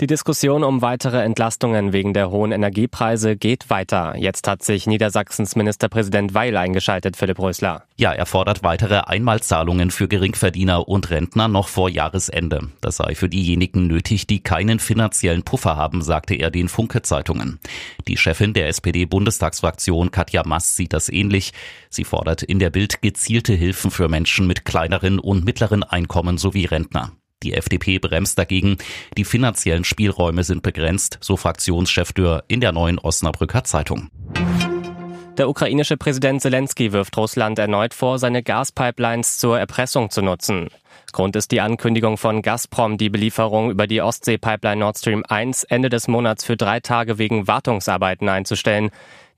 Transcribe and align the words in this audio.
Die 0.00 0.08
Diskussion 0.08 0.64
um 0.64 0.82
weitere 0.82 1.22
Entlastungen 1.22 1.92
wegen 1.92 2.14
der 2.14 2.28
hohen 2.28 2.50
Energiepreise 2.50 3.36
geht 3.36 3.70
weiter. 3.70 4.16
Jetzt 4.16 4.48
hat 4.48 4.64
sich 4.64 4.88
Niedersachsens 4.88 5.54
Ministerpräsident 5.54 6.34
Weil 6.34 6.56
eingeschaltet, 6.56 7.16
Philipp 7.16 7.38
Rösler. 7.38 7.84
Ja, 7.96 8.12
er 8.12 8.26
fordert 8.26 8.64
weitere 8.64 9.02
Einmalzahlungen 9.02 9.92
für 9.92 10.08
Geringverdiener 10.08 10.88
und 10.88 11.10
Rentner 11.10 11.46
noch 11.46 11.68
vor 11.68 11.88
Jahresende. 11.88 12.70
Das 12.80 12.96
sei 12.96 13.14
für 13.14 13.28
diejenigen 13.28 13.86
nötig, 13.86 14.26
die 14.26 14.40
keinen 14.40 14.80
finanziellen 14.80 15.44
Puffer 15.44 15.76
haben, 15.76 16.02
sagte 16.02 16.34
er 16.34 16.50
den 16.50 16.68
Funke-Zeitungen. 16.68 17.60
Die 18.08 18.16
Chefin 18.16 18.52
der 18.52 18.66
SPD-Bundestagsfraktion 18.66 20.10
Katja 20.10 20.42
Mass 20.44 20.74
sieht 20.74 20.92
das 20.92 21.08
ähnlich. 21.08 21.52
Sie 21.88 22.04
fordert 22.04 22.42
in 22.42 22.58
der 22.58 22.70
Bild 22.70 23.00
gezielte 23.00 23.52
Hilfen 23.52 23.92
für 23.92 24.08
Menschen 24.08 24.48
mit 24.48 24.64
kleineren 24.64 25.20
und 25.20 25.44
mittleren 25.44 25.84
Einkommen 25.84 26.36
sowie 26.36 26.64
Rentner. 26.64 27.12
Die 27.44 27.52
FDP 27.52 27.98
bremst 27.98 28.38
dagegen. 28.38 28.78
Die 29.18 29.24
finanziellen 29.24 29.84
Spielräume 29.84 30.44
sind 30.44 30.62
begrenzt, 30.62 31.18
so 31.20 31.36
Fraktionschef 31.36 32.12
Dürr 32.14 32.42
in 32.48 32.60
der 32.60 32.72
neuen 32.72 32.98
Osnabrücker 32.98 33.64
Zeitung. 33.64 34.10
Der 35.36 35.48
ukrainische 35.48 35.96
Präsident 35.96 36.40
Zelensky 36.40 36.92
wirft 36.92 37.16
Russland 37.16 37.58
erneut 37.58 37.92
vor, 37.92 38.18
seine 38.18 38.42
Gaspipelines 38.42 39.38
zur 39.38 39.58
Erpressung 39.58 40.08
zu 40.10 40.22
nutzen. 40.22 40.68
Grund 41.12 41.36
ist 41.36 41.50
die 41.52 41.60
Ankündigung 41.60 42.16
von 42.16 42.40
Gazprom, 42.40 42.98
die 42.98 43.10
Belieferung 43.10 43.70
über 43.70 43.86
die 43.86 44.00
Ostsee-Pipeline 44.00 44.80
Nord 44.80 44.98
Stream 44.98 45.22
1 45.28 45.64
Ende 45.64 45.88
des 45.88 46.08
Monats 46.08 46.44
für 46.44 46.56
drei 46.56 46.80
Tage 46.80 47.18
wegen 47.18 47.46
Wartungsarbeiten 47.46 48.28
einzustellen. 48.28 48.90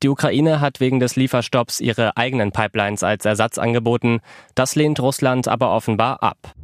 Die 0.03 0.09
Ukraine 0.09 0.61
hat 0.61 0.81
wegen 0.81 1.01
des 1.01 1.17
Lieferstopps 1.17 1.81
ihre 1.81 2.17
eigenen 2.17 2.53
Pipelines 2.53 3.03
als 3.03 3.25
Ersatz 3.25 3.59
angeboten. 3.59 4.21
Das 4.55 4.75
lehnt 4.75 5.01
Russland 5.01 5.49
aber 5.49 5.75
offenbar 5.75 6.23
ab. 6.23 6.55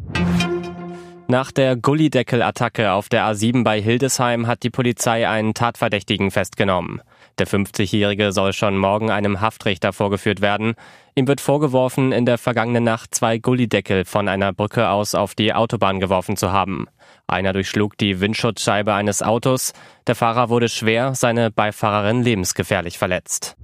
Nach 1.28 1.50
der 1.52 1.76
Gullideckel-Attacke 1.76 2.92
auf 2.92 3.08
der 3.08 3.24
A7 3.24 3.64
bei 3.64 3.80
Hildesheim 3.80 4.46
hat 4.46 4.62
die 4.62 4.70
Polizei 4.70 5.28
einen 5.28 5.54
Tatverdächtigen 5.54 6.30
festgenommen. 6.30 7.00
Der 7.38 7.46
50-Jährige 7.46 8.32
soll 8.32 8.52
schon 8.52 8.76
morgen 8.76 9.10
einem 9.10 9.40
Haftrichter 9.40 9.92
vorgeführt 9.92 10.40
werden. 10.40 10.74
Ihm 11.14 11.26
wird 11.26 11.40
vorgeworfen, 11.40 12.12
in 12.12 12.26
der 12.26 12.38
vergangenen 12.38 12.84
Nacht 12.84 13.14
zwei 13.14 13.38
Gullideckel 13.38 14.04
von 14.04 14.28
einer 14.28 14.52
Brücke 14.52 14.88
aus 14.90 15.14
auf 15.14 15.34
die 15.34 15.54
Autobahn 15.54 16.00
geworfen 16.00 16.36
zu 16.36 16.52
haben. 16.52 16.86
Einer 17.26 17.52
durchschlug 17.52 17.96
die 17.96 18.20
Windschutzscheibe 18.20 18.92
eines 18.92 19.22
Autos. 19.22 19.72
Der 20.06 20.14
Fahrer 20.14 20.50
wurde 20.50 20.68
schwer, 20.68 21.14
seine 21.14 21.50
Beifahrerin 21.50 22.22
lebensgefährlich 22.22 22.98
verletzt. 22.98 23.56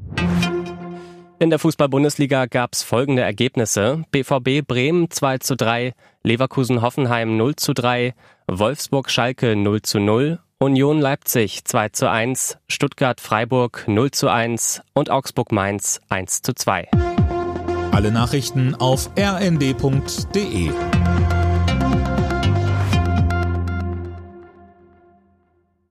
In 1.41 1.51
der 1.51 1.61
Fußball-Bundesliga 1.61 2.47
gab 2.47 2.73
es 2.73 2.83
folgende 2.83 3.23
Ergebnisse. 3.23 4.03
BVB 4.11 4.67
Bremen 4.67 5.09
2 5.09 5.39
zu 5.39 5.57
3, 5.57 5.95
Leverkusen 6.25 6.83
Hoffenheim 6.83 7.37
0 7.37 7.55
zu 7.55 7.75
3, 7.75 8.15
Wolfsburg 8.49 9.09
Schalke 9.09 9.55
0 9.55 9.83
zu 9.83 10.01
0, 10.01 10.41
Union 10.59 10.99
Leipzig 11.01 11.65
2 11.65 11.91
zu 11.91 12.11
1, 12.11 12.59
Stuttgart 12.67 13.21
Freiburg 13.21 13.85
0 13.87 14.11
zu 14.11 14.29
1 14.29 14.83
und 14.95 15.11
Augsburg 15.11 15.53
Mainz 15.53 16.01
1 16.09 16.43
zu 16.43 16.55
2. 16.55 16.89
Alle 17.93 18.11
Nachrichten 18.11 18.75
auf 18.75 19.09
rnd.de 19.17 20.71